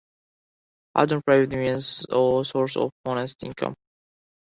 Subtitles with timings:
[0.95, 3.75] Had no private means or source of honest income.